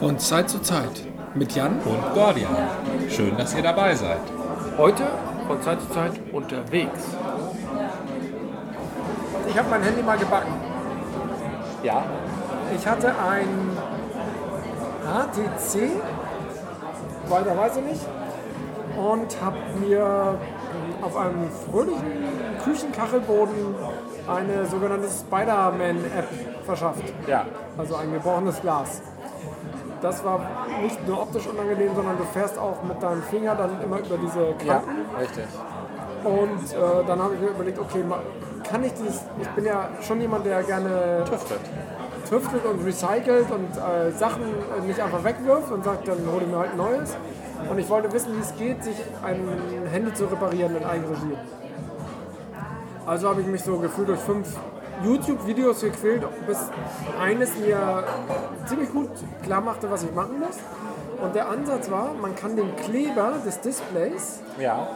Von 0.00 0.18
Zeit 0.18 0.48
zu 0.48 0.62
Zeit 0.62 1.04
mit 1.34 1.54
Jan 1.54 1.78
und 1.84 2.14
Gordian. 2.14 2.56
Schön, 3.10 3.36
dass 3.36 3.54
ihr 3.54 3.62
dabei 3.62 3.94
seid. 3.94 4.22
Heute 4.78 5.02
von 5.46 5.60
Zeit 5.60 5.78
zu 5.82 5.90
Zeit 5.90 6.12
unterwegs. 6.32 7.04
Ich 9.46 9.58
habe 9.58 9.68
mein 9.68 9.82
Handy 9.82 10.02
mal 10.02 10.16
gebacken. 10.16 10.54
Ja. 11.82 12.02
Ich 12.74 12.86
hatte 12.86 13.08
ein 13.08 13.76
HTC, 15.04 15.90
weiter 17.28 17.58
weiß 17.58 17.76
ich 17.76 17.84
nicht, 17.84 18.06
und 18.96 19.36
habe 19.42 19.58
mir 19.86 20.38
auf 21.02 21.14
einem 21.14 21.50
fröhlichen 21.70 22.24
Küchenkachelboden 22.64 23.74
eine 24.26 24.64
sogenannte 24.64 25.08
Spider-Man-App 25.10 26.28
verschafft. 26.64 27.04
Ja. 27.26 27.44
Also 27.76 27.96
ein 27.96 28.10
gebrochenes 28.14 28.62
Glas. 28.62 29.02
Das 30.02 30.24
war 30.24 30.40
nicht 30.82 31.06
nur 31.06 31.20
optisch 31.20 31.46
unangenehm, 31.46 31.94
sondern 31.94 32.16
du 32.16 32.24
fährst 32.24 32.58
auch 32.58 32.82
mit 32.82 33.02
deinem 33.02 33.22
Finger 33.22 33.54
dann 33.54 33.82
immer 33.82 33.98
über 33.98 34.16
diese 34.16 34.54
Kanten. 34.54 34.66
Ja, 34.66 35.18
richtig. 35.18 35.44
Und 36.24 36.72
äh, 36.72 37.06
dann 37.06 37.22
habe 37.22 37.34
ich 37.34 37.40
mir 37.40 37.48
überlegt, 37.48 37.78
okay, 37.78 38.04
kann 38.68 38.84
ich 38.84 38.92
dieses, 38.94 39.22
ich 39.40 39.48
bin 39.50 39.64
ja 39.64 39.88
schon 40.00 40.20
jemand, 40.20 40.46
der 40.46 40.62
gerne 40.62 41.24
Tüftelt. 41.28 41.60
tüftelt 42.28 42.64
und 42.64 42.84
recycelt 42.84 43.50
und 43.50 43.76
äh, 43.76 44.10
Sachen 44.12 44.42
nicht 44.86 45.00
einfach 45.00 45.24
wegwirft 45.24 45.70
und 45.72 45.84
sagt, 45.84 46.08
dann 46.08 46.18
hole 46.32 46.44
ich 46.44 46.50
mir 46.50 46.58
halt 46.58 46.72
ein 46.72 46.76
neues. 46.76 47.16
Und 47.68 47.78
ich 47.78 47.88
wollte 47.88 48.12
wissen, 48.12 48.36
wie 48.36 48.40
es 48.40 48.54
geht, 48.56 48.82
sich 48.82 48.96
ein 49.22 49.46
Handy 49.90 50.14
zu 50.14 50.24
reparieren 50.26 50.76
in 50.76 50.84
Eigenregie. 50.84 51.36
Also 53.06 53.28
habe 53.28 53.40
ich 53.40 53.46
mich 53.46 53.62
so 53.62 53.76
gefühlt 53.78 54.08
durch 54.08 54.20
fünf 54.20 54.56
YouTube-Videos 55.04 55.80
gequält, 55.80 56.22
bis 56.46 56.58
eines 57.20 57.56
mir 57.56 58.04
ziemlich 58.66 58.90
gut 58.92 59.08
klar 59.42 59.60
machte, 59.60 59.90
was 59.90 60.02
ich 60.02 60.12
machen 60.14 60.38
muss. 60.40 60.56
Und 61.22 61.34
der 61.34 61.48
Ansatz 61.50 61.90
war, 61.90 62.12
man 62.20 62.34
kann 62.34 62.56
den 62.56 62.74
Kleber 62.76 63.34
des 63.44 63.60
Displays 63.60 64.40
Ja. 64.58 64.86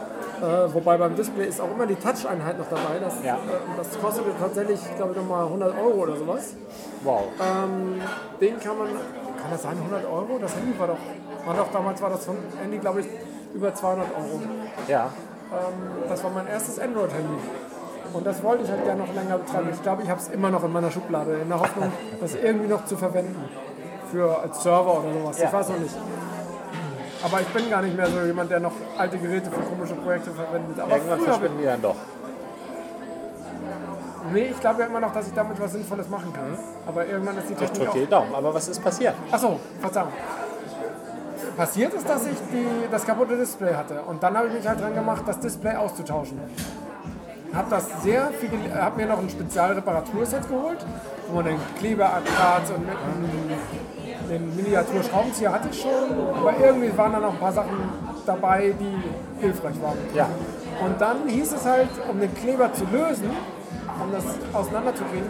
äh, 0.41 0.73
wobei 0.73 0.97
beim 0.97 1.15
Display 1.15 1.45
ist 1.47 1.61
auch 1.61 1.69
immer 1.71 1.85
die 1.85 1.95
Touch-Einheit 1.95 2.57
noch 2.57 2.67
dabei. 2.67 2.97
Das, 2.99 3.23
Ja. 3.23 3.35
äh, 3.35 3.37
das 3.77 3.99
kostete 3.99 4.31
tatsächlich, 4.39 4.79
glaube 4.97 5.11
ich, 5.11 5.17
nochmal 5.17 5.45
100 5.45 5.75
Euro 5.77 6.01
oder 6.03 6.15
sowas. 6.15 6.55
Wow. 7.03 7.25
Ähm, 7.39 8.01
den 8.41 8.59
kann 8.59 8.77
man, 8.77 8.87
kann 8.87 9.51
das 9.51 9.61
sein, 9.61 9.77
100 9.77 10.03
Euro? 10.05 10.39
Das 10.41 10.55
Handy 10.55 10.77
war 10.79 10.87
doch, 10.87 10.97
war 11.45 11.53
doch 11.55 11.71
damals 11.71 12.01
war 12.01 12.09
das 12.09 12.27
Handy, 12.59 12.77
glaube 12.79 13.01
ich, 13.01 13.07
über 13.53 13.73
200 13.73 14.07
Euro. 14.17 14.41
Ja. 14.87 15.09
Ähm, 15.51 16.09
das 16.09 16.23
war 16.23 16.31
mein 16.31 16.47
erstes 16.47 16.79
Android-Handy. 16.79 17.37
Und 18.13 18.25
das 18.25 18.43
wollte 18.43 18.63
ich 18.63 18.69
halt 18.69 18.83
gerne 18.85 19.01
noch 19.01 19.13
länger 19.13 19.37
betreiben. 19.37 19.69
Ich 19.73 19.81
glaube, 19.81 20.03
ich 20.03 20.09
habe 20.09 20.19
es 20.19 20.27
immer 20.29 20.49
noch 20.49 20.63
in 20.63 20.71
meiner 20.71 20.91
Schublade, 20.91 21.33
in 21.41 21.49
der 21.49 21.59
Hoffnung, 21.59 21.91
das 22.21 22.35
irgendwie 22.35 22.67
noch 22.67 22.85
zu 22.85 22.95
verwenden. 22.95 23.43
Für 24.11 24.39
als 24.41 24.63
Server 24.63 24.99
oder 24.99 25.13
sowas. 25.13 25.39
Ja. 25.39 25.45
Ich 25.47 25.53
weiß 25.53 25.69
noch 25.69 25.79
nicht. 25.79 25.95
Aber 27.23 27.41
ich 27.41 27.47
bin 27.47 27.69
gar 27.69 27.81
nicht 27.81 27.97
mehr 27.97 28.05
so 28.05 28.21
jemand, 28.21 28.51
der 28.51 28.59
noch 28.59 28.73
alte 28.97 29.17
Geräte 29.17 29.49
für 29.49 29.61
komische 29.61 29.95
Projekte 29.95 30.31
verwendet. 30.31 30.79
Aber 30.79 30.95
Irgendwann 30.95 31.19
verschwinden 31.21 31.57
die 31.59 31.65
dann 31.65 31.81
doch. 31.81 31.95
Nee, 34.31 34.47
ich 34.51 34.59
glaube 34.59 34.81
ja 34.81 34.87
immer 34.87 34.99
noch, 34.99 35.11
dass 35.13 35.27
ich 35.27 35.33
damit 35.33 35.59
was 35.59 35.71
Sinnvolles 35.71 36.09
machen 36.09 36.31
kann. 36.33 36.57
Aber 36.87 37.05
irgendwann 37.05 37.37
ist 37.37 37.49
die 37.49 37.53
Ich 37.53 37.59
Technik 37.59 37.77
drücke 37.77 37.89
auch... 37.89 37.93
die 37.95 38.07
Daumen. 38.07 38.35
Aber 38.35 38.53
was 38.53 38.67
ist 38.67 38.83
passiert? 38.83 39.15
Achso, 39.31 39.59
Verzeihung. 39.79 40.09
Passiert 41.57 41.93
ist, 41.93 42.09
dass 42.09 42.25
ich 42.25 42.37
die, 42.51 42.67
das 42.91 43.05
kaputte 43.05 43.37
Display 43.37 43.73
hatte. 43.73 44.01
Und 44.01 44.21
dann 44.21 44.37
habe 44.37 44.47
ich 44.47 44.53
mich 44.53 44.67
halt 44.67 44.81
dran 44.81 44.93
gemacht, 44.93 45.23
das 45.25 45.39
Display 45.39 45.75
auszutauschen. 45.75 46.39
Habe 47.53 47.69
das 47.69 48.03
sehr 48.03 48.31
viel, 48.31 48.49
habe 48.73 48.97
mir 48.97 49.07
noch 49.07 49.19
ein 49.19 49.29
Spezialreparaturset 49.29 50.47
geholt, 50.47 50.85
wo 51.27 51.35
man 51.35 51.45
den 51.45 51.57
Kleberakrat 51.77 52.69
und 52.75 52.85
mit 52.85 52.97
einem, 52.97 54.29
den 54.29 54.55
Miniaturschraubenzieher 54.55 55.53
hatte 55.53 55.69
ich 55.71 55.81
schon. 55.81 55.91
Aber 56.37 56.53
irgendwie 56.59 56.95
waren 56.97 57.13
da 57.13 57.19
noch 57.19 57.33
ein 57.33 57.39
paar 57.39 57.53
Sachen 57.53 57.77
dabei, 58.25 58.73
die 58.79 59.41
hilfreich 59.41 59.81
waren. 59.81 59.97
Ja. 60.13 60.27
Und 60.83 60.99
dann 60.99 61.27
hieß 61.27 61.53
es 61.53 61.65
halt, 61.65 61.89
um 62.09 62.19
den 62.19 62.33
Kleber 62.33 62.73
zu 62.73 62.85
lösen, 62.91 63.29
um 64.03 64.11
das 64.11 64.25
auseinanderzukriegen, 64.53 65.29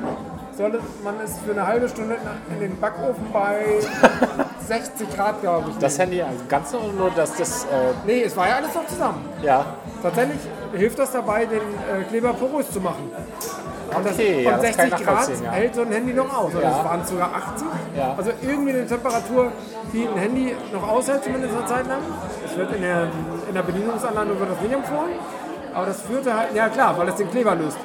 sollte 0.58 0.80
man 1.04 1.16
es 1.24 1.38
für 1.46 1.52
eine 1.52 1.66
halbe 1.68 1.88
Stunde 1.90 2.18
in 2.54 2.60
den 2.60 2.80
Backofen 2.80 3.26
bei 3.34 3.80
60 4.68 5.16
Grad, 5.16 5.42
glaube 5.42 5.70
ich. 5.72 5.78
Das 5.78 6.00
Handy 6.00 6.22
als 6.22 6.48
Ganze 6.48 6.78
oder 6.78 6.94
nur 6.94 7.12
das, 7.16 7.36
das 7.36 7.66
äh, 7.66 7.68
nee, 8.06 8.24
es 8.24 8.36
war 8.36 8.48
ja 8.48 8.56
alles 8.56 8.74
noch 8.74 8.88
zusammen. 8.88 9.26
ja. 9.44 9.66
Tatsächlich 10.02 10.40
hilft 10.74 11.00
das 11.00 11.12
dabei, 11.12 11.46
den 11.46 11.58
äh, 11.60 12.04
Kleber 12.10 12.34
porös 12.34 12.70
zu 12.72 12.80
machen. 12.80 13.12
Und, 13.12 14.06
Okay, 14.06 14.44
das, 14.44 14.44
ja, 14.44 14.56
und 14.56 14.64
das 14.64 14.70
ich 14.72 14.76
60 14.76 15.06
Grad 15.06 15.30
ja. 15.44 15.52
hält 15.52 15.76
so 15.76 15.82
ein 15.82 15.92
Handy 15.92 16.14
noch 16.14 16.38
aus. 16.38 16.54
Oder 16.54 16.64
Ja. 16.64 16.78
es 16.80 16.86
waren 16.86 17.06
sogar 17.06 17.30
80. 17.34 17.68
Ja. 17.98 18.14
Also 18.18 18.32
irgendwie 18.42 18.72
eine 18.72 18.86
Temperatur, 18.86 19.52
die 19.94 20.08
ein 20.08 20.18
Handy 20.18 20.56
noch 20.74 20.88
aushält, 20.88 21.24
zumindest 21.24 21.56
eine 21.56 21.66
Zeit 21.66 21.88
lang. 21.88 22.00
Es 22.46 22.58
wird 22.58 22.74
in 22.76 22.82
der, 22.82 23.08
in 23.48 23.54
der 23.54 23.62
Bedienungsanleitung 23.64 24.40
wird 24.40 24.52
das 24.52 24.62
nicht 24.62 24.74
empfohlen. 24.74 25.14
Aber 25.76 25.86
das 25.88 26.02
führte 26.02 26.34
halt, 26.34 26.56
ja 26.56 26.70
klar, 26.70 26.98
weil 26.98 27.10
es 27.10 27.16
den 27.16 27.30
Kleber 27.30 27.54
löst. 27.54 27.78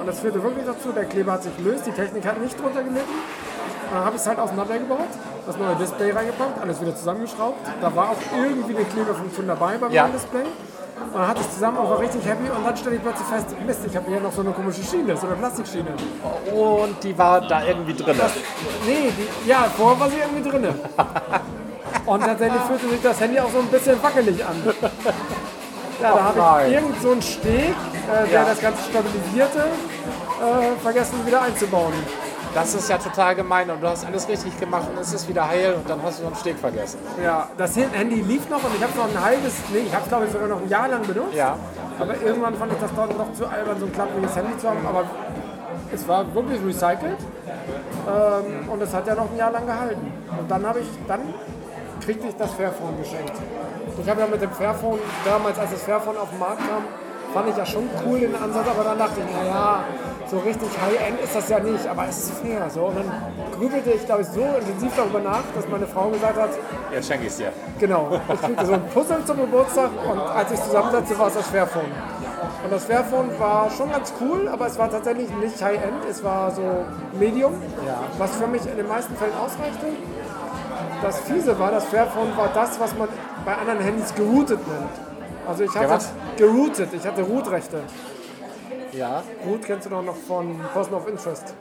Und 0.00 0.06
das 0.06 0.18
führte 0.20 0.42
wirklich 0.42 0.66
dazu, 0.66 0.90
der 0.92 1.04
Kleber 1.04 1.32
hat 1.32 1.44
sich 1.44 1.56
gelöst, 1.56 1.86
die 1.86 1.92
Technik 1.92 2.26
hat 2.26 2.40
nicht 2.40 2.60
drunter 2.60 2.82
gelitten. 2.82 2.98
Und 3.08 3.94
dann 3.94 4.04
habe 4.04 4.16
ich 4.16 4.22
es 4.22 4.26
halt 4.28 4.38
auseinandergebaut, 4.40 5.06
das 5.46 5.56
neue 5.56 5.76
Display 5.76 6.10
reingepackt, 6.10 6.60
alles 6.60 6.80
wieder 6.80 6.94
zusammengeschraubt. 6.96 7.64
Da 7.80 7.94
war 7.94 8.10
auch 8.10 8.16
irgendwie 8.36 8.76
eine 8.76 8.84
Kleberfunktion 8.84 9.46
dabei 9.46 9.78
beim 9.78 9.92
Ja. 9.92 10.02
neuen 10.02 10.14
Display. 10.14 10.42
Und 10.42 11.14
dann 11.14 11.28
hatte 11.28 11.40
ich 11.40 11.50
zusammen 11.52 11.78
und 11.78 11.88
war 11.88 12.00
richtig 12.00 12.26
happy 12.26 12.50
und 12.50 12.66
dann 12.66 12.76
stelle 12.76 12.96
ich 12.96 13.02
plötzlich 13.02 13.28
fest, 13.28 13.46
Mist, 13.64 13.80
ich 13.86 13.96
habe 13.96 14.10
hier 14.10 14.20
noch 14.20 14.32
so 14.32 14.40
eine 14.40 14.50
komische 14.50 14.82
Schiene, 14.82 15.16
so 15.16 15.28
eine 15.28 15.36
Plastikschiene. 15.36 15.90
Und 16.52 17.02
die 17.04 17.16
war 17.16 17.40
da 17.40 17.64
irgendwie 17.64 17.94
drin. 17.94 18.16
Nee, 18.84 19.12
die, 19.16 19.48
ja, 19.48 19.66
vorher 19.76 19.98
war 20.00 20.10
sie 20.10 20.18
irgendwie 20.18 20.50
drinne. 20.50 20.74
Und 22.04 22.24
tatsächlich 22.24 22.62
fühlte 22.62 22.88
sich 22.88 23.00
das 23.02 23.20
Handy 23.20 23.38
auch 23.38 23.50
so 23.50 23.58
ein 23.58 23.66
bisschen 23.68 24.02
wackelig 24.02 24.44
an. 24.44 24.56
Ja, 26.00 26.12
da 26.12 26.24
habe 26.24 26.66
ich 26.68 26.74
irgend 26.74 27.02
so 27.02 27.12
einen 27.12 27.22
Steg, 27.22 27.70
äh, 27.70 28.28
der 28.30 28.40
Ja. 28.40 28.44
das 28.44 28.60
Ganze 28.60 28.82
stabilisierte, 28.88 29.58
äh, 29.58 30.80
vergessen 30.82 31.26
wieder 31.26 31.42
einzubauen. 31.42 31.92
Das 32.54 32.74
ist 32.74 32.88
ja 32.88 32.96
total 32.98 33.34
gemein 33.34 33.68
und 33.70 33.82
du 33.82 33.88
hast 33.88 34.06
alles 34.06 34.26
richtig 34.28 34.58
gemacht 34.58 34.84
und 34.90 34.98
es 34.98 35.12
ist 35.12 35.28
wieder 35.28 35.46
heil 35.46 35.74
und 35.74 35.88
dann 35.88 36.02
hast 36.02 36.18
du 36.18 36.22
noch 36.24 36.30
einen 36.30 36.40
Steg 36.40 36.58
vergessen. 36.58 36.98
Ja, 37.22 37.48
das 37.58 37.76
Handy 37.76 38.22
lief 38.22 38.48
noch 38.48 38.62
und 38.64 38.74
ich 38.74 38.82
habe 38.82 38.92
es 38.92 38.96
noch 38.96 39.08
ein 39.08 39.22
halbes, 39.24 39.52
nee, 39.72 39.80
ich 39.80 39.92
habe 39.92 40.04
es 40.04 40.08
glaube 40.08 40.24
ich 40.26 40.32
sogar 40.32 40.48
noch 40.48 40.62
ein 40.62 40.68
Jahr 40.68 40.88
lang 40.88 41.02
benutzt. 41.02 41.34
Ja. 41.34 41.56
Aber 41.98 42.14
irgendwann 42.24 42.54
fand 42.54 42.72
ich 42.72 42.78
das 42.78 42.90
dann 42.94 43.08
noch 43.16 43.32
zu 43.34 43.46
albern, 43.46 43.78
so 43.78 43.86
ein 43.86 43.92
klappriges 43.92 44.34
Handy 44.36 44.56
zu 44.58 44.68
haben. 44.68 44.86
Aber 44.86 45.04
es 45.92 46.08
war 46.08 46.34
wirklich 46.34 46.60
recycelt 46.64 47.18
ähm, 48.06 48.68
und 48.70 48.82
es 48.82 48.94
hat 48.94 49.06
ja 49.06 49.14
noch 49.14 49.30
ein 49.30 49.36
Jahr 49.36 49.50
lang 49.50 49.66
gehalten. 49.66 50.12
Und 50.38 50.50
dann 50.50 50.66
habe 50.66 50.80
ich, 50.80 50.86
dann 51.06 51.20
kriegte 52.04 52.28
ich 52.28 52.36
das 52.36 52.52
Fairphone 52.52 52.98
geschenkt. 52.98 53.32
Ich 54.00 54.08
habe 54.08 54.20
ja 54.20 54.26
mit 54.26 54.40
dem 54.40 54.52
Fairphone, 54.52 54.98
damals 55.24 55.58
als 55.58 55.70
das 55.72 55.82
Fairphone 55.82 56.16
auf 56.16 56.30
den 56.30 56.38
Markt 56.38 56.58
kam, 56.58 56.84
fand 57.32 57.48
ich 57.50 57.56
ja 57.56 57.66
schon 57.66 57.88
cool 58.06 58.20
den 58.20 58.34
Ansatz, 58.34 58.66
aber 58.68 58.84
dann 58.84 58.98
dachte 58.98 59.20
ich, 59.20 59.36
naja, 59.36 59.84
so 60.30 60.38
richtig 60.38 60.68
High-End 60.80 61.20
ist 61.20 61.34
das 61.34 61.48
ja 61.48 61.58
nicht, 61.60 61.86
aber 61.86 62.06
es 62.08 62.18
ist 62.18 62.38
fair. 62.38 62.68
So. 62.70 62.86
Und 62.86 62.96
dann 62.96 63.12
grübelte 63.58 63.90
ich, 63.90 64.04
glaube 64.06 64.22
ich, 64.22 64.28
so 64.28 64.42
intensiv 64.42 64.92
darüber 64.96 65.20
nach, 65.20 65.42
dass 65.54 65.68
meine 65.68 65.86
Frau 65.86 66.08
gesagt 66.10 66.38
hat, 66.38 66.50
Jetzt 66.92 67.08
schenke 67.08 67.26
ich 67.26 67.32
es 67.32 67.36
dir. 67.36 67.52
Genau, 67.78 68.08
ich 68.32 68.40
kriegte 68.40 68.66
so 68.66 68.72
ein 68.72 68.86
Puzzle 68.88 69.24
zum 69.24 69.36
Geburtstag 69.38 69.90
und 70.10 70.18
als 70.18 70.52
ich 70.52 70.62
zusammensetzte, 70.62 71.18
war 71.18 71.28
es 71.28 71.34
das 71.34 71.46
Fairphone. 71.48 71.92
Und 72.64 72.72
das 72.72 72.84
Fairphone 72.86 73.30
war 73.38 73.70
schon 73.70 73.90
ganz 73.90 74.12
cool, 74.20 74.48
aber 74.48 74.66
es 74.66 74.78
war 74.78 74.90
tatsächlich 74.90 75.30
nicht 75.36 75.62
High-End, 75.62 76.04
es 76.10 76.22
war 76.24 76.50
so 76.50 76.84
Medium, 77.18 77.54
was 78.18 78.34
für 78.36 78.46
mich 78.46 78.66
in 78.66 78.76
den 78.76 78.88
meisten 78.88 79.14
Fällen 79.16 79.34
ausreichte. 79.36 79.86
Das 81.00 81.20
Fiese 81.20 81.58
war, 81.58 81.70
das 81.70 81.84
Fairphone 81.84 82.36
war 82.36 82.48
das, 82.52 82.78
was 82.80 82.96
man 82.96 83.08
bei 83.44 83.54
anderen 83.54 83.80
Handys 83.80 84.12
geroutet 84.14 84.58
nennt. 84.66 84.90
Also 85.46 85.64
ich 85.64 85.74
hatte 85.74 85.90
was? 85.90 86.12
geroutet, 86.36 86.88
ich 86.92 87.06
hatte 87.06 87.22
Root-Rechte. 87.22 87.80
Ja. 88.92 89.22
Root 89.46 89.62
kennst 89.64 89.86
du 89.86 89.90
doch 89.90 90.02
noch 90.02 90.16
von 90.16 90.58
Person 90.72 90.94
of 90.94 91.08
Interest. 91.08 91.54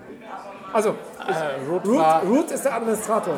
Also, 0.74 0.90
Äh, 0.90 1.70
Root 1.70 1.86
Root. 1.88 2.04
Root 2.28 2.52
ist 2.52 2.66
der 2.66 2.76
Administrator. 2.76 3.36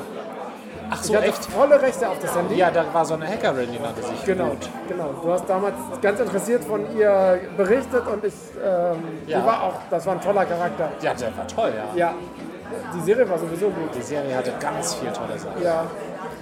Ach 0.91 0.99
Ich 1.01 1.07
so, 1.07 1.15
hatte 1.15 1.25
echt? 1.27 1.45
volle 1.45 1.81
Rechte 1.81 2.09
auf 2.09 2.17
das 2.19 2.35
Handy. 2.35 2.55
Ja, 2.55 2.71
da 2.71 2.85
war 2.93 3.05
so 3.05 3.13
eine 3.13 3.27
Hackerin, 3.27 3.71
die 3.71 3.79
nannte 3.79 4.01
sich. 4.03 4.25
Genau, 4.25 4.45
Root. 4.47 4.69
genau. 4.87 5.09
Du 5.21 5.31
hast 5.31 5.47
damals 5.49 5.75
ganz 6.01 6.19
interessiert 6.19 6.63
von 6.63 6.81
ihr 6.97 7.39
berichtet 7.57 8.07
und 8.07 8.23
ich, 8.25 8.33
ähm, 8.63 8.97
Ja. 9.27 9.39
die 9.39 9.45
war 9.45 9.63
auch, 9.63 9.73
das 9.89 10.05
war 10.05 10.13
ein 10.13 10.21
toller 10.21 10.45
Charakter. 10.45 10.89
Ja, 11.01 11.13
der 11.13 11.37
war 11.37 11.47
toll, 11.47 11.71
ja. 11.95 11.95
Ja, 12.07 12.13
die 12.95 13.01
Serie 13.01 13.29
war 13.29 13.37
sowieso 13.37 13.67
gut. 13.69 13.93
Die 13.95 14.01
Serie 14.01 14.35
hatte 14.35 14.53
ganz 14.59 14.95
viel 14.95 15.11
tolle 15.11 15.37
Sachen. 15.37 15.61
Ja, 15.61 15.83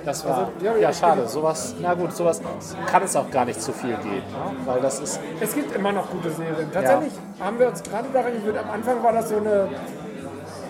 Das 0.05 0.23
war, 0.25 0.31
Also, 0.37 0.45
hab 0.69 0.75
ich 0.75 0.81
ja 0.81 0.89
echt 0.89 0.99
schade, 0.99 1.27
sowas, 1.27 1.75
na 1.81 1.93
gut, 1.93 2.13
sowas 2.13 2.41
kann 2.89 3.03
es 3.03 3.13
auch 3.17 3.29
gar 3.29 3.43
nicht 3.43 3.61
zu 3.61 3.73
viel 3.73 3.95
geben, 3.97 4.15
ne? 4.15 4.55
weil 4.65 4.79
das 4.79 5.01
ist, 5.01 5.19
es 5.41 5.53
gibt 5.53 5.75
immer 5.75 5.91
noch 5.91 6.09
gute 6.09 6.29
Serien. 6.31 6.71
Tatsächlich 6.71 7.11
haben 7.41 7.59
wir 7.59 7.67
uns 7.67 7.83
gerade 7.83 8.07
daran 8.13 8.31
gewöhnt. 8.31 8.57
Am 8.57 8.69
Anfang 8.71 9.03
war 9.03 9.11
das 9.11 9.27
so 9.27 9.35
eine 9.35 9.67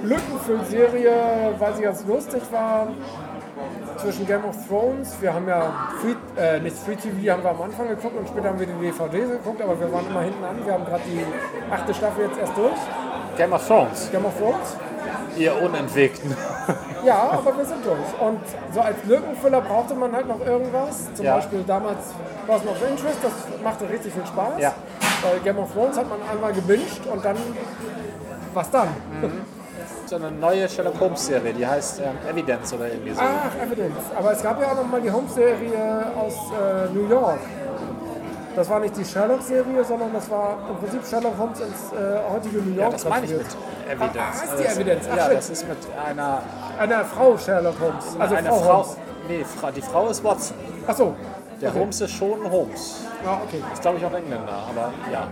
Lückenfüllserie, 0.03 1.53
weil 1.59 1.73
sie 1.75 1.81
ganz 1.83 2.05
lustig 2.05 2.41
war. 2.51 2.87
Zwischen 3.97 4.27
Game 4.27 4.45
of 4.45 4.55
Thrones, 4.67 5.15
wir 5.19 5.33
haben 5.33 5.47
ja 5.47 5.73
Free, 5.99 6.13
äh, 6.39 6.59
nicht 6.59 6.77
Free 6.77 6.95
TV 6.95 7.31
haben 7.31 7.41
wir 7.43 7.49
am 7.49 7.61
Anfang 7.63 7.87
geguckt 7.87 8.15
und 8.15 8.27
später 8.27 8.49
haben 8.49 8.59
wir 8.59 8.67
die 8.67 8.73
DVDs 8.73 9.31
geguckt, 9.31 9.59
aber 9.61 9.79
wir 9.79 9.91
waren 9.91 10.05
immer 10.07 10.21
hinten 10.21 10.43
an. 10.43 10.63
Wir 10.63 10.73
haben 10.73 10.85
gerade 10.85 11.01
die 11.07 11.25
achte 11.73 11.93
Staffel 11.95 12.25
jetzt 12.27 12.37
erst 12.39 12.55
durch. 12.55 12.77
Game 13.37 13.53
of 13.53 13.67
Thrones. 13.67 14.09
Game 14.11 14.25
of 14.25 14.37
Thrones. 14.37 14.77
Ihr 15.37 15.59
Unentwegten. 15.61 16.35
Ja, 17.03 17.29
aber 17.31 17.57
wir 17.57 17.65
sind 17.65 17.83
durch. 17.85 18.21
Und 18.27 18.39
so 18.73 18.81
als 18.81 18.97
Lückenfüller 19.05 19.61
brauchte 19.61 19.95
man 19.95 20.11
halt 20.11 20.27
noch 20.27 20.45
irgendwas. 20.45 21.13
Zum 21.15 21.25
Ja. 21.25 21.35
Beispiel 21.35 21.63
damals 21.65 22.13
Person 22.45 22.67
of 22.69 22.81
Interest, 22.89 23.17
das 23.23 23.31
machte 23.63 23.89
richtig 23.89 24.13
viel 24.13 24.25
Spaß. 24.25 24.59
Ja. 24.59 24.73
Bei 25.23 25.39
Game 25.43 25.57
of 25.57 25.71
Thrones 25.73 25.97
hat 25.97 26.07
man 26.09 26.19
einmal 26.31 26.53
gebinged 26.53 27.05
und 27.11 27.23
dann, 27.25 27.37
was 28.53 28.69
dann? 28.69 28.89
So 30.07 30.15
eine 30.15 30.31
neue 30.31 30.69
Sherlock 30.69 30.99
Holmes 31.01 31.25
Serie, 31.25 31.53
die 31.53 31.67
heißt 31.67 31.99
ähm, 31.99 32.15
Evidence 32.29 32.71
oder 32.73 32.87
irgendwie 32.87 33.11
so. 33.13 33.19
Ach, 33.21 33.61
Evidence. 33.61 33.93
Aber 34.17 34.31
es 34.31 34.41
gab 34.41 34.59
ja 34.61 34.71
auch 34.71 34.75
noch 34.75 34.87
mal 34.87 35.01
die 35.01 35.11
Holmes-Serie 35.11 36.05
aus 36.17 36.33
äh, 36.33 36.93
New 36.93 37.09
York. 37.09 37.39
Das 38.55 38.69
war 38.69 38.79
nicht 38.79 38.95
die 38.95 39.03
Sherlock-Serie, 39.03 39.83
sondern 39.83 40.13
das 40.13 40.29
war 40.31 40.57
im 40.69 40.77
Prinzip 40.77 41.05
Sherlock 41.05 41.37
Holmes 41.37 41.59
ins 41.59 41.91
äh, 41.91 42.31
heutige 42.33 42.57
New 42.59 42.69
York. 42.75 42.79
Ja, 42.85 42.89
das 42.89 43.03
meine 43.07 43.25
ich 43.25 43.31
mit. 43.33 43.41
Evidence. 43.89 44.17
Ah, 44.17 44.31
heißt 44.31 44.41
Also 44.43 44.57
die 44.57 44.63
das- 44.63 44.75
Evidence? 44.77 45.07
Ach, 45.11 45.17
Ja, 45.17 45.25
shit. 45.25 45.37
das 45.37 45.49
ist 45.49 45.67
mit 45.67 45.77
einer, 46.09 46.41
Einer 46.79 47.05
Frau 47.05 47.37
Sherlock 47.37 47.75
Holmes. 47.79 48.05
Also 48.17 48.35
einer 48.35 48.49
Frau, 48.49 48.59
Frau. 48.59 48.73
Holmes. 48.83 48.97
Nee, 49.27 49.45
die 49.75 49.81
Frau 49.81 50.07
ist 50.07 50.23
Watson. 50.23 50.57
Ach 50.87 50.95
so. 50.95 51.15
Der 51.61 51.69
Okay. 51.69 51.79
Holmes 51.79 51.99
ist 52.01 52.11
schon 52.11 52.49
Holmes. 52.49 53.01
Ja, 53.25 53.41
okay. 53.45 53.61
Ist 53.73 53.81
glaube 53.81 53.97
ich 53.97 54.05
auch 54.05 54.13
Engländer, 54.13 54.53
aber 54.69 54.93
ja. 55.11 55.27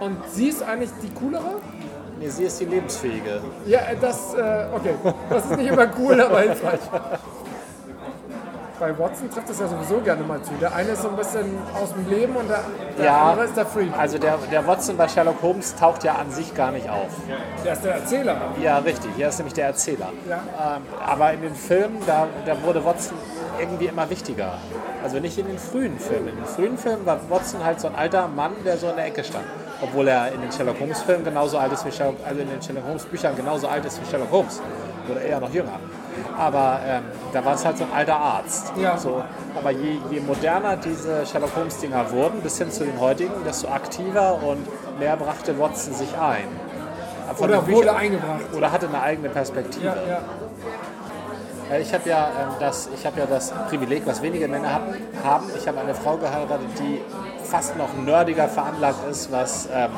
Und 0.00 0.16
sie 0.30 0.48
ist 0.48 0.62
eigentlich 0.62 0.90
die 1.02 1.10
coolere? 1.14 1.60
Nee, 2.20 2.28
sie 2.28 2.44
ist 2.44 2.60
die 2.60 2.66
lebensfähige. 2.66 3.40
Ja, 3.66 3.78
äh, 3.80 3.96
das, 4.00 4.34
äh, 4.34 4.66
okay. 4.74 4.94
Das 5.30 5.44
ist 5.46 5.56
nicht 5.56 5.70
immer 5.70 5.88
cool, 5.98 6.20
aber 6.20 6.40
hilfreich. 6.40 6.80
Bei 8.78 8.98
Watson 8.98 9.30
trifft 9.30 9.50
es 9.50 9.58
ja 9.60 9.68
sowieso 9.68 10.00
gerne 10.00 10.22
mal 10.22 10.40
zu. 10.42 10.52
Der 10.60 10.74
eine 10.74 10.90
ist 10.90 11.02
so 11.02 11.08
ein 11.10 11.16
bisschen 11.16 11.58
aus 11.74 11.92
dem 11.92 12.08
Leben 12.08 12.34
und 12.36 12.48
der, 12.48 12.60
der 12.96 13.04
Ja. 13.04 13.30
andere 13.30 13.44
ist 13.46 13.56
der 13.56 13.66
Freak. 13.66 13.90
Also 13.98 14.16
der, 14.18 14.38
der 14.50 14.66
Watson 14.66 14.96
bei 14.96 15.06
Sherlock 15.06 15.42
Holmes 15.42 15.74
taucht 15.76 16.02
ja 16.04 16.14
an 16.14 16.30
sich 16.30 16.54
gar 16.54 16.70
nicht 16.72 16.88
auf. 16.88 17.08
Der 17.64 17.74
ist 17.74 17.84
der 17.84 17.94
Erzähler. 17.96 18.36
Ja, 18.62 18.78
richtig. 18.78 19.10
Er 19.18 19.28
ist 19.28 19.38
nämlich 19.38 19.52
der 19.54 19.66
Erzähler. 19.66 20.08
Ja. 20.28 20.36
Ähm, 20.76 20.82
aber 21.06 21.32
in 21.34 21.42
den 21.42 21.54
Filmen, 21.54 21.98
da, 22.06 22.26
da 22.46 22.62
wurde 22.62 22.82
Watson 22.84 23.18
irgendwie 23.58 23.86
immer 23.86 24.08
wichtiger. 24.08 24.54
Also 25.04 25.18
nicht 25.20 25.36
in 25.38 25.46
den 25.46 25.58
frühen 25.58 25.98
Filmen. 25.98 26.28
In 26.28 26.36
den 26.36 26.46
frühen 26.46 26.78
Filmen 26.78 27.04
war 27.04 27.18
Watson 27.28 27.62
halt 27.62 27.80
so 27.80 27.88
ein 27.88 27.94
alter 27.94 28.28
Mann, 28.28 28.52
der 28.64 28.78
so 28.78 28.88
in 28.88 28.96
der 28.96 29.04
Ecke 29.06 29.24
stand. 29.24 29.44
Obwohl 29.82 30.08
er 30.08 30.32
in 30.32 30.40
den 30.40 30.52
Sherlock 30.52 30.78
Holmes 30.78 31.00
Filmen 31.02 31.24
genauso 31.24 31.58
alt 31.58 31.72
ist 31.72 31.86
wie 31.86 31.92
Sherlock, 31.92 32.16
also 32.26 32.40
in 32.40 32.50
den 32.50 32.60
Sherlock 32.60 32.84
Holmes 32.86 33.04
Büchern 33.04 33.34
genauso 33.36 33.66
alt 33.68 33.84
ist 33.84 34.00
wie 34.00 34.10
Sherlock 34.10 34.30
Holmes. 34.30 34.60
Oder 35.10 35.22
eher 35.22 35.40
noch 35.40 35.52
jünger. 35.52 35.78
Aber 36.38 36.80
ähm, 36.86 37.02
da 37.32 37.44
war 37.44 37.54
es 37.54 37.64
halt 37.64 37.78
so 37.78 37.84
ein 37.84 37.92
alter 37.92 38.16
Arzt. 38.16 38.72
Ja. 38.76 38.96
So, 38.96 39.22
aber 39.56 39.70
je, 39.70 39.98
je 40.10 40.20
moderner 40.20 40.76
diese 40.76 41.26
Sherlock 41.26 41.56
Holmes 41.56 41.78
Dinger 41.78 42.10
wurden, 42.12 42.40
bis 42.40 42.58
hin 42.58 42.70
zu 42.70 42.84
den 42.84 42.98
heutigen, 43.00 43.32
desto 43.44 43.68
aktiver 43.68 44.40
und 44.42 44.66
mehr 44.98 45.16
brachte 45.16 45.58
Watson 45.58 45.94
sich 45.94 46.16
ein. 46.18 46.48
Von 47.34 47.48
Oder 47.48 47.66
wurde 47.66 47.94
eingebracht. 47.94 48.40
oder 48.56 48.72
hatte 48.72 48.88
eine 48.88 49.00
eigene 49.00 49.28
Perspektive. 49.28 49.86
Ja, 49.86 49.94
ja. 50.08 50.20
Äh, 51.70 51.80
Ich 51.80 51.92
habe 51.94 52.08
ja, 52.08 52.28
ähm, 52.28 52.54
das, 52.58 52.88
ich 52.94 53.06
hab 53.06 53.16
ja 53.16 53.26
das 53.26 53.52
Privileg, 53.68 54.06
was 54.06 54.22
wenige 54.22 54.48
Männer 54.48 54.74
hatten, 54.74 54.94
haben. 55.24 55.50
Ich 55.56 55.66
habe 55.66 55.80
eine 55.80 55.94
Frau 55.94 56.16
geheiratet, 56.16 56.68
die 56.78 57.00
fast 57.44 57.76
noch 57.76 57.92
nerdiger 57.94 58.48
veranlagt 58.48 59.08
ist, 59.10 59.30
was 59.32 59.68
ähm, 59.72 59.90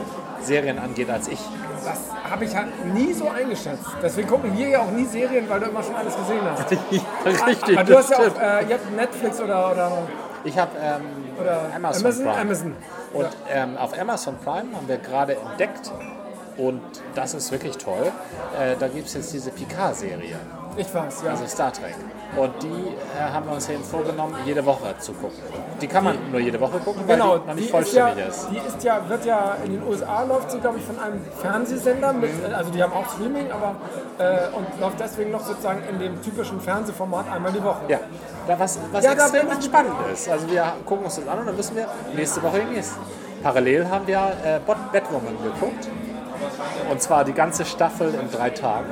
Serien 0.42 0.78
angeht, 0.78 1.10
als 1.10 1.28
ich. 1.28 1.40
Das 1.84 1.98
habe 2.30 2.44
ich 2.44 2.54
halt 2.54 2.69
nie 2.94 3.12
so 3.12 3.28
eingeschätzt. 3.28 3.84
Deswegen 4.02 4.28
gucken 4.28 4.56
wir 4.56 4.69
ja 4.69 4.80
auch 4.80 4.90
nie 4.90 5.04
Serien, 5.04 5.48
weil 5.48 5.60
du 5.60 5.66
immer 5.66 5.82
schon 5.82 5.96
alles 5.96 6.16
gesehen 6.16 6.40
hast. 6.44 6.70
Richtig, 7.48 7.76
Aber 7.78 7.84
du 7.90 7.98
hast 7.98 8.10
ja 8.10 8.19
auch, 8.19 8.40
äh, 8.40 8.64
ihr 8.69 8.74
habt 8.74 8.92
Netflix 8.96 9.40
oder, 9.40 9.72
oder, 9.72 9.92
Ich 10.44 10.56
habe 10.58 10.70
ähm, 10.80 11.02
oder 11.40 11.60
Amazon, 11.74 12.04
Amazon. 12.06 12.24
Prime. 12.24 12.40
Amazon. 12.40 12.76
Und 13.12 13.28
ähm, 13.50 13.76
auf 13.76 13.98
Amazon 13.98 14.36
Prime 14.44 14.74
haben 14.76 14.86
wir 14.88 14.98
gerade 14.98 15.36
entdeckt, 15.36 15.90
und 16.56 16.80
das 17.14 17.34
ist 17.34 17.50
wirklich 17.50 17.78
toll, 17.78 18.12
äh, 18.58 18.76
da 18.78 18.88
gibt 18.88 19.08
es 19.08 19.14
jetzt 19.14 19.32
diese 19.32 19.50
Picard-Serie, 19.50 20.36
Ich 20.76 20.94
weiß, 20.94 21.22
ja. 21.24 21.30
also 21.32 21.46
Star 21.46 21.72
Trek. 21.72 21.94
Und 22.36 22.50
die 22.62 22.69
äh, 22.69 23.30
haben 23.30 23.44
wir 23.46 23.52
uns 23.54 23.69
eben 23.69 23.84
vorgenommen, 23.84 24.34
jede 24.46 24.64
Woche 24.64 24.94
zu 24.98 25.12
gucken. 25.12 25.36
Die 25.80 25.86
kann 25.86 26.02
man 26.04 26.16
nur 26.30 26.40
jede 26.40 26.58
Woche 26.58 26.78
gucken, 26.78 27.02
weil 27.06 27.16
Genau, 27.16 27.36
die 27.38 27.46
noch 27.48 27.54
nicht 27.54 27.64
ist, 27.66 27.92
ja, 27.94 28.06
vollständig 28.06 28.26
ist. 28.28 28.48
die 28.50 28.56
ist 28.56 28.82
ja, 28.82 29.08
wird 29.08 29.24
ja, 29.26 29.56
in 29.64 29.72
den 29.72 29.86
USA 29.86 30.22
läuft 30.22 30.50
sie, 30.50 30.58
glaube 30.60 30.78
ich, 30.78 30.84
von 30.84 30.98
einem 30.98 31.20
Fernsehsender, 31.42 32.12
mit, 32.14 32.30
also 32.54 32.70
die 32.70 32.82
haben 32.82 32.92
auch 32.94 33.06
Streaming, 33.12 33.50
aber 33.52 33.74
äh, 34.19 34.48
und 34.56 34.66
läuft 34.80 34.98
deswegen 34.98 35.30
noch 35.30 35.44
sozusagen 35.44 35.82
in 35.90 35.98
dem 35.98 36.22
typischen 36.22 36.58
Fernsehformat 36.60 37.30
einmal 37.30 37.52
die 37.52 37.62
Woche. 37.62 37.82
Ja, 37.88 37.98
da 38.46 38.58
was, 38.58 38.78
was 38.92 39.04
Ja, 39.04 39.14
da 39.14 39.24
extrem 39.24 39.48
ich- 39.58 39.64
spannend 39.66 39.94
ist. 40.10 40.28
Also 40.30 40.50
wir 40.50 40.72
gucken 40.86 41.04
uns 41.04 41.16
das 41.16 41.28
an 41.28 41.38
und 41.40 41.46
dann 41.46 41.58
wissen 41.58 41.76
wir, 41.76 41.86
nächste 42.16 42.42
Woche 42.42 42.60
die 42.60 42.74
nächste. 42.76 42.96
Parallel 43.42 43.88
haben 43.90 44.06
wir 44.06 44.32
äh, 44.42 44.58
Batwoman 44.92 45.36
geguckt. 45.42 45.88
Und 46.90 47.00
zwar 47.02 47.24
die 47.24 47.32
ganze 47.32 47.64
Staffel 47.64 48.14
in 48.14 48.30
drei 48.30 48.50
Tagen. 48.50 48.86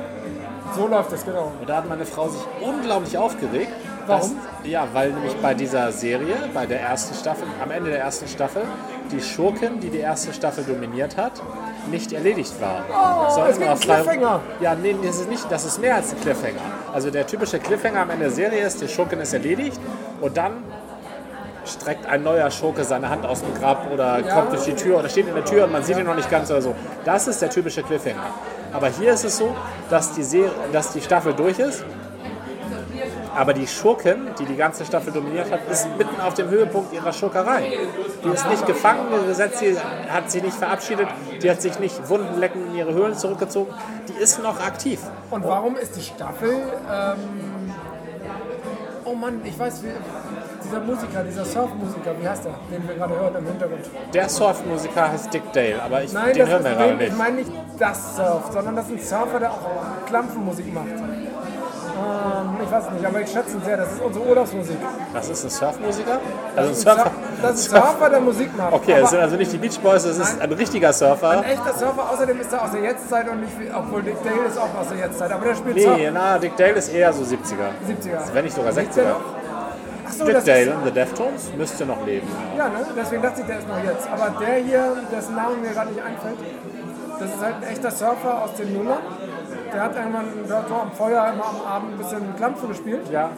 So 0.75 0.87
läuft 0.87 1.11
es, 1.11 1.25
genau. 1.25 1.51
Und 1.59 1.69
da 1.69 1.77
hat 1.77 1.89
meine 1.89 2.05
Frau 2.05 2.29
sich 2.29 2.41
unglaublich 2.61 3.17
aufgeregt. 3.17 3.71
Warum? 4.07 4.21
Dass, 4.61 4.69
ja, 4.69 4.87
weil 4.93 5.11
nämlich 5.11 5.35
bei 5.37 5.53
dieser 5.53 5.91
Serie, 5.91 6.35
bei 6.53 6.65
der 6.65 6.81
ersten 6.81 7.13
Staffel, 7.13 7.45
am 7.61 7.71
Ende 7.71 7.91
der 7.91 7.99
ersten 7.99 8.27
Staffel, 8.27 8.63
die 9.11 9.21
Schurkin, 9.21 9.79
die 9.79 9.89
die 9.89 9.99
erste 9.99 10.33
Staffel 10.33 10.63
dominiert 10.63 11.17
hat, 11.17 11.33
nicht 11.89 12.11
erledigt 12.13 12.53
war. 12.61 12.83
Oh, 12.89 13.43
es 13.49 13.57
gibt 13.57 13.69
einen 13.69 13.79
Cliffhanger. 13.79 14.39
Ja, 14.59 14.75
nee, 14.75 14.95
das 15.03 15.19
ist 15.19 15.29
nicht, 15.29 15.45
das 15.51 15.65
ist 15.65 15.79
mehr 15.79 15.95
als 15.95 16.11
ein 16.13 16.19
Cliffhanger. 16.21 16.61
Also 16.93 17.11
der 17.11 17.27
typische 17.27 17.59
Cliffhanger 17.59 18.01
am 18.01 18.09
Ende 18.09 18.25
der 18.25 18.33
Serie 18.33 18.65
ist, 18.65 18.81
die 18.81 18.87
Schurkin 18.87 19.19
ist 19.19 19.33
erledigt 19.33 19.79
und 20.21 20.35
dann 20.37 20.63
streckt 21.65 22.05
ein 22.07 22.23
neuer 22.23 22.49
Schurke 22.49 22.83
seine 22.83 23.09
Hand 23.09 23.25
aus 23.25 23.41
dem 23.41 23.53
Grab 23.53 23.87
oder 23.93 24.19
Ja. 24.19 24.33
kommt 24.33 24.51
durch 24.51 24.63
die 24.63 24.73
Tür 24.73 24.99
oder 24.99 25.09
steht 25.09 25.27
in 25.27 25.35
der 25.35 25.45
Tür 25.45 25.65
und 25.65 25.71
man 25.71 25.83
sieht 25.83 25.97
ihn 25.97 26.05
noch 26.05 26.15
nicht 26.15 26.29
ganz 26.29 26.49
oder 26.49 26.61
so. 26.61 26.75
Das 27.05 27.27
ist 27.27 27.41
der 27.41 27.49
typische 27.51 27.83
Cliffhanger. 27.83 28.23
Aber 28.73 28.87
hier 28.87 29.13
ist 29.13 29.25
es 29.25 29.37
so, 29.37 29.55
dass 29.89 30.13
die, 30.13 30.23
Serie, 30.23 30.51
dass 30.71 30.93
die 30.93 31.01
Staffel 31.01 31.33
durch 31.33 31.59
ist, 31.59 31.83
aber 33.35 33.53
die 33.53 33.67
Schurkin, 33.67 34.27
die 34.39 34.45
die 34.45 34.55
ganze 34.55 34.85
Staffel 34.85 35.13
dominiert 35.13 35.49
hat, 35.51 35.61
ist 35.69 35.87
mitten 35.97 36.19
auf 36.19 36.33
dem 36.33 36.49
Höhepunkt 36.49 36.93
ihrer 36.93 37.13
Schurkerei. 37.13 37.77
Die 38.23 38.29
ist 38.29 38.47
nicht 38.49 38.65
gefangen 38.65 39.07
gesetzt, 39.25 39.61
die 39.61 39.77
hat 40.09 40.29
sich 40.29 40.43
nicht 40.43 40.55
verabschiedet, 40.55 41.07
die 41.41 41.49
hat 41.49 41.61
sich 41.61 41.79
nicht 41.79 42.09
wundenleckend 42.09 42.67
in 42.67 42.75
ihre 42.75 42.93
Höhlen 42.93 43.15
zurückgezogen. 43.15 43.73
Die 44.09 44.21
ist 44.21 44.43
noch 44.43 44.59
aktiv. 44.59 44.99
Und 45.29 45.45
warum 45.45 45.77
ist 45.77 45.95
die 45.95 46.01
Staffel, 46.01 46.51
ähm, 46.91 47.60
oh 49.11 49.15
Mann, 49.15 49.41
ich 49.43 49.57
weiß, 49.57 49.83
wie, 49.83 49.89
dieser 50.63 50.79
Musiker, 50.79 51.23
dieser 51.23 51.45
Surfmusiker, 51.45 52.13
wie 52.19 52.27
heißt 52.27 52.45
der, 52.45 52.53
den 52.71 52.87
wir 52.87 52.95
gerade 52.95 53.15
hören 53.19 53.35
im 53.35 53.45
Hintergrund? 53.47 53.81
Der 54.13 54.29
Surfmusiker 54.29 55.11
heißt 55.11 55.33
Dick 55.33 55.51
Dale, 55.53 55.81
aber 55.81 56.03
ich, 56.03 56.13
Nein, 56.13 56.33
den 56.33 56.47
hören 56.47 56.63
wir 56.63 56.71
gerade 56.71 56.89
den, 56.89 56.99
ich 57.01 57.07
nicht. 57.07 57.17
meine 57.17 57.35
nicht 57.37 57.51
das 57.77 58.15
Surf, 58.15 58.51
sondern 58.51 58.75
das 58.75 58.89
ist 58.89 59.13
ein 59.13 59.19
Surfer, 59.19 59.39
der 59.39 59.51
auch 59.51 59.59
Klampfenmusik 60.07 60.73
macht. 60.73 60.87
Ähm, 62.01 62.57
ich 62.63 62.71
weiß 62.71 62.91
nicht, 62.91 63.05
aber 63.05 63.21
ich 63.21 63.29
schätze 63.31 63.51
ihn 63.57 63.61
sehr, 63.63 63.77
das 63.77 63.91
ist 63.93 64.01
unsere 64.01 64.25
Urlaubsmusik. 64.25 64.77
Das 65.13 65.29
ist 65.29 65.43
ein 65.43 65.49
Surfmusiker? 65.49 66.19
Also 66.55 66.69
ein 66.69 66.73
Das 66.73 66.77
ist 66.77 66.87
ein 66.87 66.95
Surfer? 66.95 67.03
Surfer, 67.03 67.41
das 67.41 67.59
ist 67.59 67.73
ein 67.73 67.81
Surfer 67.81 68.09
der 68.09 68.19
Musik 68.21 68.57
macht. 68.57 68.73
Okay, 68.73 68.91
aber 68.93 69.01
das 69.01 69.09
sind 69.11 69.19
also 69.19 69.35
nicht 69.35 69.51
die 69.53 69.57
Beach 69.57 69.79
Boys, 69.79 70.03
das 70.03 70.17
ist 70.17 70.41
ein 70.41 70.51
richtiger 70.51 70.93
Surfer. 70.93 71.29
ein 71.31 71.43
echter 71.43 71.73
Surfer, 71.77 72.09
außerdem 72.11 72.39
ist 72.41 72.53
er 72.53 72.63
aus 72.63 72.71
der 72.71 72.81
Jetztzeit 72.81 73.29
und 73.29 73.41
nicht 73.41 73.59
wie, 73.59 73.69
obwohl 73.73 74.01
Dick 74.01 74.17
Dale 74.23 74.47
ist 74.47 74.57
auch 74.57 74.73
aus 74.79 74.87
der 74.89 74.97
Jetztzeit, 74.97 75.31
aber 75.31 75.45
der 75.45 75.55
spielt 75.55 75.75
Nee, 75.75 75.83
Surf. 75.83 75.99
na, 76.13 76.37
Dick 76.39 76.57
Dale 76.57 76.71
ist 76.73 76.89
eher 76.93 77.13
so 77.13 77.23
70er. 77.23 77.69
70er. 77.87 78.33
Wenn 78.33 78.43
nicht 78.45 78.55
sogar 78.55 78.71
Lebt 78.73 78.95
der 78.95 79.03
60er. 79.05 79.09
noch? 79.09 79.21
Achso, 80.07 80.25
Dick 80.25 80.43
Dale 80.45 80.73
und 80.75 80.85
The 80.85 80.91
Deftones 80.91 81.51
müsste 81.57 81.85
noch 81.85 82.05
leben. 82.05 82.27
ja, 82.57 82.65
ne? 82.67 82.85
deswegen 82.97 83.21
dachte 83.21 83.41
ich, 83.41 83.47
der 83.47 83.59
ist 83.59 83.67
noch 83.67 83.83
jetzt. 83.83 84.07
Aber 84.11 84.33
der 84.43 84.55
hier, 84.55 84.97
dessen 85.11 85.35
Name 85.35 85.55
mir 85.57 85.69
gerade 85.69 85.89
nicht 85.91 86.01
einfällt, 86.03 86.35
das 87.21 87.29
ist 87.35 87.41
halt 87.41 87.55
ein 87.57 87.63
echter 87.63 87.91
Surfer 87.91 88.43
aus 88.43 88.53
den 88.55 88.73
Nullern. 88.73 88.99
Der 89.73 89.83
hat 89.83 89.95
irgendwann 89.95 90.25
dort 90.49 90.71
am 90.71 90.91
Feuer 90.91 91.31
immer 91.33 91.45
am 91.45 91.61
Abend 91.75 91.93
ein 91.93 91.97
bisschen 91.97 92.35
Klampfe 92.35 92.67
gespielt. 92.67 93.09
Ja. 93.11 93.29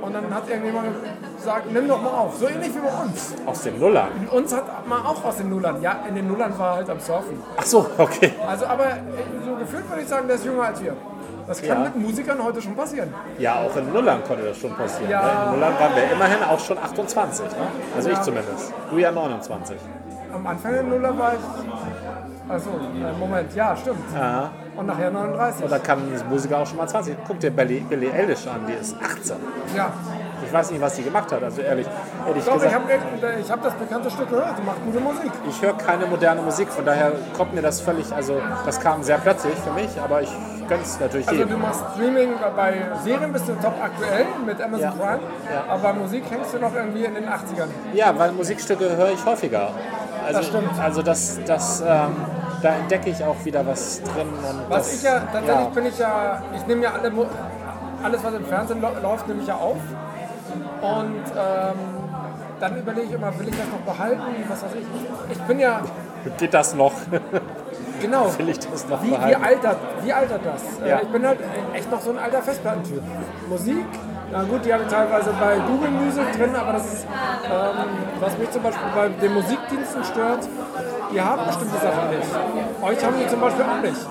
Und 0.00 0.14
dann 0.14 0.34
hat 0.34 0.48
irgendjemand 0.48 0.88
gesagt, 1.36 1.70
nimm 1.70 1.86
doch 1.86 2.00
mal 2.02 2.10
auf. 2.10 2.36
So 2.36 2.48
ähnlich 2.48 2.74
wie 2.74 2.78
bei 2.80 3.02
uns. 3.04 3.34
Aus 3.46 3.62
den 3.62 3.78
Nullern. 3.78 4.08
Und 4.20 4.28
uns 4.38 4.54
hat 4.54 4.86
man 4.88 5.04
auch 5.04 5.24
aus 5.24 5.36
den 5.36 5.50
Nullern. 5.50 5.80
Ja, 5.82 6.00
in 6.08 6.14
den 6.14 6.26
Nullern 6.28 6.58
war 6.58 6.70
er 6.70 6.76
halt 6.76 6.90
am 6.90 6.98
Surfen. 7.00 7.38
Ach 7.56 7.64
so, 7.64 7.86
okay. 7.98 8.32
Also, 8.48 8.66
aber 8.66 8.86
äh, 8.86 8.98
so 9.44 9.54
gefühlt 9.56 9.88
würde 9.88 10.02
ich 10.02 10.08
sagen, 10.08 10.26
der 10.26 10.36
ist 10.36 10.44
jünger 10.44 10.64
als 10.64 10.82
wir. 10.82 10.96
Das 11.46 11.60
kann 11.60 11.78
Ja. 11.78 11.84
mit 11.84 11.96
Musikern 11.96 12.42
heute 12.42 12.62
schon 12.62 12.74
passieren. 12.74 13.12
Ja, 13.38 13.56
auch 13.60 13.76
in 13.76 13.92
Nullern 13.92 14.22
konnte 14.24 14.44
das 14.44 14.56
schon 14.58 14.74
passieren. 14.74 15.10
Ja. 15.10 15.22
Ne? 15.22 15.44
In 15.46 15.60
Nullern 15.60 15.74
waren 15.78 15.96
wir 15.96 16.12
immerhin 16.12 16.42
auch 16.48 16.58
schon 16.60 16.78
28. 16.78 17.44
Ne? 17.46 17.52
Also 17.96 18.10
ich 18.10 18.20
zumindest. 18.22 18.72
Du 18.90 18.98
ja 18.98 19.10
29. 19.10 19.76
Am 20.32 20.46
Anfang 20.46 20.72
der 20.72 20.82
Nuller 20.84 21.18
war 21.18 21.32
ich. 21.34 21.40
Also, 22.52 22.70
Moment, 23.18 23.54
ja, 23.54 23.74
stimmt. 23.74 23.98
Ja. 24.14 24.50
Und 24.76 24.86
nachher 24.86 25.10
39. 25.10 25.64
Und 25.64 25.70
da 25.72 25.78
kann 25.78 26.00
die 26.06 26.24
Musiker 26.28 26.58
auch 26.58 26.66
schon 26.66 26.76
mal 26.76 26.86
20. 26.86 27.16
Guck 27.26 27.40
dir 27.40 27.50
Billie, 27.50 27.80
Billie 27.80 28.12
Eilish 28.12 28.46
an, 28.46 28.60
die 28.66 28.74
ist 28.74 28.94
18. 29.02 29.36
Ja. 29.76 29.90
Ich 30.44 30.52
weiß 30.52 30.70
nicht, 30.72 30.80
was 30.80 30.94
die 30.96 31.02
gemacht 31.04 31.30
hat. 31.32 31.42
Also 31.42 31.62
ehrlich, 31.62 31.86
ehrlich 32.26 32.44
Doch, 32.44 32.56
ich 32.56 32.62
gesagt, 32.62 32.74
habe 32.74 33.40
ich 33.40 33.50
hab 33.50 33.62
das 33.62 33.74
bekannte 33.74 34.10
Stück 34.10 34.28
gehört. 34.28 34.58
Die 34.58 34.62
macht 34.62 34.84
gute 34.84 35.00
Musik. 35.00 35.30
ich 35.48 35.62
höre 35.62 35.72
keine 35.74 36.04
moderne 36.06 36.42
Musik. 36.42 36.68
Von 36.68 36.84
daher 36.84 37.12
kommt 37.36 37.54
mir 37.54 37.62
das 37.62 37.80
völlig, 37.80 38.12
also 38.12 38.40
das 38.66 38.78
kam 38.80 39.02
sehr 39.02 39.18
plötzlich 39.18 39.54
für 39.54 39.72
mich, 39.72 39.88
aber 40.02 40.20
ich 40.22 40.30
gönne 40.68 40.82
es 40.82 40.98
natürlich 41.00 41.28
Also, 41.28 41.42
du 41.42 41.46
jedem. 41.48 41.62
machst 41.62 41.84
Streaming, 41.94 42.30
bei 42.56 42.74
Serien 43.04 43.32
bist 43.32 43.48
du 43.48 43.52
top 43.54 43.74
aktuell 43.82 44.26
mit 44.44 44.60
Amazon 44.60 44.80
Ja. 44.80 44.90
Prime. 44.90 45.20
Ja. 45.50 45.72
Aber 45.72 45.92
Musik 45.94 46.24
hängst 46.30 46.52
du 46.54 46.58
noch 46.58 46.74
irgendwie 46.74 47.04
in 47.04 47.14
den 47.14 47.24
80ern. 47.28 47.68
Ja, 47.94 48.12
weil 48.18 48.32
Musikstücke 48.32 48.96
höre 48.96 49.10
ich 49.12 49.24
häufiger. 49.24 49.70
Also, 50.26 50.38
Das 50.38 50.46
stimmt. 50.48 50.78
Also 50.80 51.02
das, 51.02 51.40
das, 51.46 51.80
ähm, 51.86 52.14
da 52.62 52.74
entdecke 52.76 53.10
ich 53.10 53.22
auch 53.24 53.44
wieder 53.44 53.66
was 53.66 54.02
drin. 54.02 54.28
Und 54.28 54.70
Was 54.70 54.88
das, 54.88 54.94
ich 54.94 55.02
ja, 55.02 55.20
tatsächlich 55.32 55.68
bin 55.68 55.86
ich 55.86 55.98
ja, 55.98 56.42
ich 56.56 56.66
nehme 56.66 56.82
ja 56.84 56.92
alle, 56.92 57.12
alles, 58.02 58.24
was 58.24 58.34
im 58.34 58.44
Fernsehen 58.46 58.80
läuft, 58.80 59.28
nehme 59.28 59.42
ich 59.42 59.48
ja 59.48 59.56
auf. 59.56 59.78
Und 60.80 61.24
ähm, 61.36 61.78
dann 62.60 62.76
überlege 62.76 63.06
ich 63.08 63.12
immer, 63.12 63.38
will 63.38 63.48
ich 63.48 63.56
das 63.56 63.66
noch 63.68 63.94
behalten? 63.94 64.22
Was 64.48 64.62
weiß 64.62 64.70
ich. 64.74 65.32
Ich 65.32 65.42
bin 65.42 65.58
ja, 65.58 65.80
Geht 66.38 66.54
das 66.54 66.74
noch? 66.74 66.92
genau, 68.00 68.38
Will 68.38 68.48
ich 68.48 68.58
das 68.58 68.88
noch 68.88 69.02
wie, 69.02 69.10
wie, 69.10 69.34
altert, 69.34 69.78
wie 70.02 70.12
altert 70.12 70.40
das? 70.44 70.62
Ja. 70.86 70.98
Äh, 70.98 71.02
ich 71.02 71.08
bin 71.08 71.26
halt 71.26 71.38
echt 71.74 71.90
noch 71.90 72.00
so 72.00 72.10
ein 72.10 72.18
alter 72.18 72.42
Festplattentyp. 72.42 73.02
Musik, 73.48 73.86
na 74.30 74.42
gut, 74.44 74.64
die 74.64 74.72
habe 74.72 74.84
ich 74.84 74.88
teilweise 74.88 75.34
bei 75.40 75.58
Google 75.66 75.90
Music 75.90 76.24
drin, 76.36 76.54
aber 76.54 76.74
das 76.74 76.92
ist, 76.92 77.06
ähm, 77.44 77.88
was 78.20 78.38
mich 78.38 78.50
zum 78.50 78.62
Beispiel 78.62 78.88
bei 78.94 79.08
den 79.08 79.34
Musikdiensten 79.34 80.04
stört, 80.04 80.48
die 81.12 81.20
haben 81.20 81.46
bestimmte 81.46 81.76
Sachen 81.78 82.10
nicht. 82.10 82.28
Euch 82.82 83.04
haben 83.04 83.16
die 83.18 83.28
zum 83.28 83.40
Beispiel 83.40 83.64
auch 83.64 83.82
nicht 83.82 84.06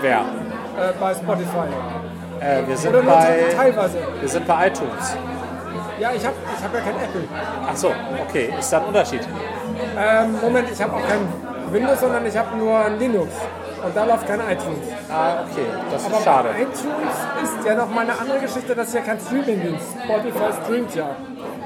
Wer? 0.00 0.18
äh, 0.18 0.92
bei 1.00 1.14
Spotify. 1.14 1.68
Äh, 2.40 2.66
wir, 2.66 2.76
sind 2.76 2.90
Oder 2.90 3.02
nur 3.02 3.12
bei, 3.12 3.44
teilweise. 3.56 3.98
wir 4.20 4.28
sind 4.28 4.46
bei 4.46 4.66
iTunes. 4.68 5.16
Ja, 5.98 6.10
ich 6.14 6.24
habe 6.26 6.36
ich 6.58 6.64
hab 6.64 6.74
ja 6.74 6.80
kein 6.80 6.96
Apple. 6.96 7.24
Ach 7.66 7.76
so, 7.76 7.90
okay. 8.28 8.52
Ist 8.58 8.70
da 8.72 8.78
ein 8.78 8.84
Unterschied? 8.84 9.22
Ähm, 9.98 10.36
Moment, 10.42 10.68
ich 10.70 10.82
habe 10.82 10.92
auch 10.92 11.08
kein 11.08 11.72
Windows, 11.72 12.00
sondern 12.00 12.26
ich 12.26 12.36
habe 12.36 12.56
nur 12.56 12.78
ein 12.78 12.98
Linux. 12.98 13.32
Und 13.82 13.96
da 13.96 14.04
läuft 14.04 14.26
kein 14.26 14.40
iTunes. 14.40 14.78
Ah, 15.10 15.44
okay. 15.48 15.66
Das 15.90 16.02
ist 16.02 16.12
Aber 16.12 16.22
schade. 16.22 16.48
iTunes 16.60 16.82
ist 17.42 17.66
ja 17.66 17.74
noch 17.74 17.88
mal 17.88 18.00
eine 18.02 18.18
andere 18.18 18.40
Geschichte, 18.40 18.74
das 18.74 18.88
ist 18.88 18.94
ja 18.94 19.00
kein 19.00 19.18
Streaming-Dienst. 19.20 19.86
Spotify 20.04 20.62
streamt 20.64 20.94
ja. 20.94 21.06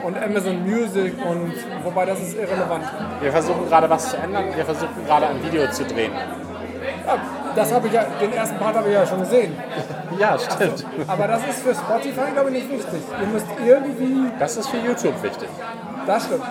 Und 0.04 0.16
Amazon 0.22 0.62
Music 0.62 1.14
und 1.24 1.52
wobei 1.84 2.06
das 2.06 2.20
ist 2.20 2.36
irrelevant. 2.36 2.84
Wir 3.20 3.32
versuchen 3.32 3.68
gerade 3.68 3.88
was 3.90 4.10
zu 4.10 4.16
ändern. 4.16 4.44
Wir 4.54 4.64
versuchen 4.64 5.04
gerade 5.06 5.26
ein 5.28 5.42
Video 5.42 5.70
zu 5.70 5.84
drehen. 5.84 6.12
Ja, 7.06 7.16
das 7.54 7.72
habe 7.72 7.86
ich 7.88 7.92
ja, 7.92 8.04
den 8.20 8.32
ersten 8.32 8.56
Part 8.58 8.76
habe 8.76 8.88
ich 8.88 8.94
ja 8.94 9.06
schon 9.06 9.20
gesehen. 9.20 9.56
Ja, 10.18 10.36
stimmt. 10.38 10.84
Aber 11.06 11.26
das 11.28 11.40
ist 11.48 11.62
für 11.62 11.74
Spotify, 11.74 12.30
glaube 12.34 12.50
ich, 12.50 12.56
nicht 12.56 12.70
wichtig. 12.70 13.00
Ihr 13.22 13.26
müsst 13.28 13.46
irgendwie, 13.64 14.30
Das 14.38 14.54
ist 14.58 14.68
für 14.68 14.76
YouTube 14.76 15.22
wichtig. 15.22 15.48
das 16.06 16.24
stimmt. 16.26 16.42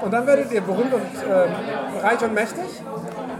Und 0.00 0.10
dann 0.12 0.26
werdet 0.26 0.50
ihr 0.52 0.62
berühmt 0.62 0.94
und 0.94 1.02
ähm, 1.02 2.00
reich 2.02 2.22
und 2.22 2.32
mächtig. 2.32 2.64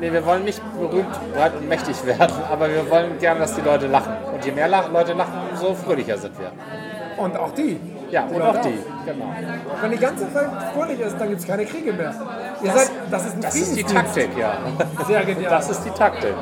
Nee, 0.01 0.13
wir 0.13 0.27
wollen 0.27 0.45
nicht 0.45 0.61
berühmt, 0.79 1.09
breit 1.35 1.55
und 1.57 1.69
mächtig 1.69 2.05
werden, 2.19 2.37
aber 2.53 2.69
wir 2.69 2.91
wollen 2.91 3.19
gerne, 3.19 3.41
dass 3.41 3.55
die 3.55 3.63
Leute 3.63 3.87
lachen. 3.87 4.13
Und 4.35 4.45
je 4.45 4.53
mehr 4.53 4.69
Leute 4.69 5.15
lachen, 5.15 5.33
umso 5.53 5.73
fröhlicher 5.75 6.19
sind 6.19 6.39
wir. 6.39 6.51
Und 7.17 7.35
auch 7.37 7.53
die. 7.53 7.81
Ja, 8.11 8.25
und 8.25 8.37
Oder 8.37 8.51
auch 8.51 8.61
die. 8.63 8.79
Genau. 9.05 9.27
Wenn 9.83 9.91
die 9.91 9.99
ganze 9.99 10.35
Welt 10.35 10.51
fröhlich 10.75 11.01
ist, 11.01 11.17
dann 11.19 11.29
gibt 11.29 11.41
es 11.41 11.47
keine 11.47 11.65
Kriege 11.65 11.93
mehr. 11.93 12.15
Ihr 12.63 12.73
seid, 12.73 12.91
das 13.11 13.27
ist 13.27 13.35
ein 13.35 13.41
Das 13.41 13.55
ist 13.57 13.77
die. 13.77 13.83
Taktik, 13.83 14.31
ja. 14.39 14.59
Sehr 15.07 15.25
genial. 15.25 15.51
Das 15.51 15.71
ist 15.71 15.83
die 15.85 15.91
Taktik. 15.91 16.35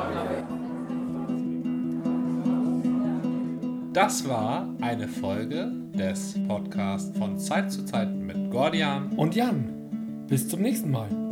Das 3.93 4.29
war 4.29 4.67
eine 4.81 5.07
Folge 5.07 5.71
des 5.93 6.35
Podcasts 6.47 7.17
von 7.17 7.37
Zeit 7.39 7.71
zu 7.71 7.83
Zeit 7.83 8.13
mit 8.13 8.51
Gordian. 8.51 9.13
Und 9.17 9.35
Jan, 9.35 10.25
bis 10.27 10.47
zum 10.47 10.61
nächsten 10.61 10.91
Mal. 10.91 11.26